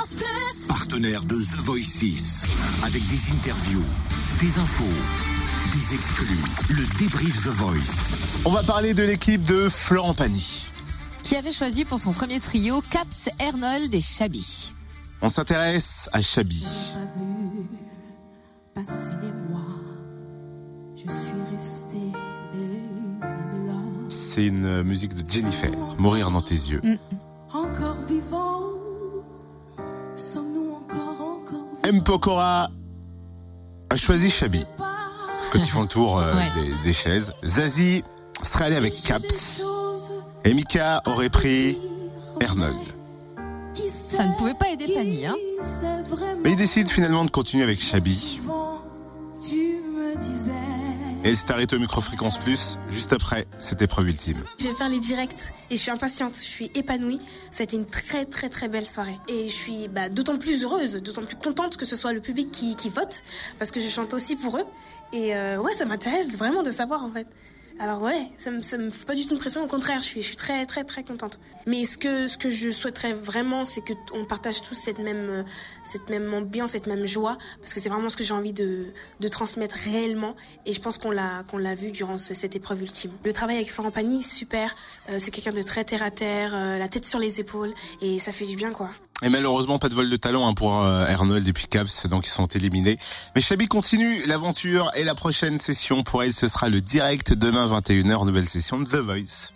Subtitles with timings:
[0.00, 2.50] Fréquence Plus Partenaire de The Voice 6.
[2.84, 3.84] Avec des interviews,
[4.40, 4.84] des infos,
[5.72, 6.38] des exclus.
[6.70, 8.00] Le débrief The Voice.
[8.46, 10.66] On va parler de l'équipe de Florent Pagny.
[11.22, 14.72] Qui avait choisi pour son premier trio Caps, Ernold et Chabi.
[15.20, 16.66] On s'intéresse à Chabi.
[16.94, 17.66] pas vu
[18.74, 19.60] passer les mois.
[20.96, 21.96] Je suis restée
[22.52, 23.74] des années là.
[24.08, 25.70] C'est une musique de Jennifer.
[25.98, 26.80] Mourir dans tes yeux.
[27.52, 27.89] Encore
[31.90, 32.02] M.
[32.02, 32.68] Pokora
[33.90, 34.64] a choisi Chabi.
[35.52, 36.46] Quand ils font le tour euh, Ouais.
[36.54, 37.32] des, des chaises.
[37.44, 38.04] Zazie
[38.44, 39.62] serait allé avec Caps.
[40.44, 41.76] Et Mika aurait pris
[42.40, 42.76] Ernold.
[43.88, 45.34] Ça ne pouvait pas aider Fanny, hein.
[46.44, 48.38] Mais ils décident finalement de continuer avec Chabi.
[49.44, 50.52] Tu me disais.
[51.22, 54.38] Et c'est arrêté au micro-fréquence plus, juste après cette épreuve ultime.
[54.58, 55.36] Je vais faire les directs
[55.70, 57.20] et je suis impatiente, je suis épanouie.
[57.50, 59.18] Ça a été une très très très belle soirée.
[59.28, 62.50] Et je suis bah, d'autant plus heureuse, d'autant plus contente que ce soit le public
[62.50, 63.22] qui, vote,
[63.58, 64.64] parce que je chante aussi pour eux.
[65.12, 67.26] Et euh, ouais, ça m'intéresse vraiment de savoir en fait.
[67.78, 70.04] Alors ouais, ça me, ça me fait pas du tout une pression, au contraire, je
[70.04, 71.38] suis, je suis très très très contente.
[71.66, 75.30] Mais ce que, ce que je souhaiterais vraiment, c'est que on partage tous cette même,
[75.30, 75.42] euh,
[75.84, 78.86] cette même ambiance, cette même joie, parce que c'est vraiment ce que j'ai envie de,
[79.20, 80.36] de transmettre réellement.
[80.66, 83.12] Et je pense qu'on l'a qu'on l'a vu durant ce- cette épreuve ultime.
[83.24, 84.74] Le travail avec Florent Pagny, super.
[85.10, 88.18] Euh, c'est quelqu'un de très terre à terre, euh, la tête sur les épaules, et
[88.18, 88.90] ça fait du bien quoi.
[89.22, 92.26] Et malheureusement, pas de vol de talent hein, pour euh, Arnold et puis Caps, donc
[92.26, 92.98] ils sont éliminés.
[93.34, 97.66] Mais Chabi continue l'aventure et la prochaine session pour elle, ce sera le direct demain
[97.66, 99.52] 21h, nouvelle session de The Voice.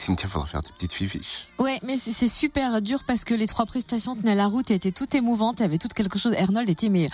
[0.00, 1.48] Cynthia, faudra faire tes petites fiches.
[1.58, 4.92] Ouais, mais c'est super dur parce que les trois prestations tenaient la route et étaient
[4.92, 5.58] toutes émouvantes.
[5.58, 6.32] Il y avait tout quelque chose.
[6.32, 7.08] Ernold était mais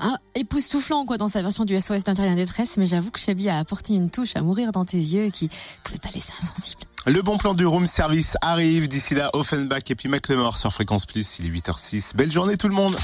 [0.00, 2.76] ah, époustouflant quoi dans sa version du SOS d'intérieur détresse.
[2.76, 5.48] Mais j'avoue que Chabi a apporté une touche à mourir dans tes yeux qui
[5.84, 6.83] pouvait pas laisser insensible.
[7.06, 8.88] Le bon plan du room service arrive.
[8.88, 11.38] D'ici là, Offenbach et puis McLemore sur Fréquence Plus.
[11.38, 12.16] Il est 8h06.
[12.16, 12.96] Belle journée tout le monde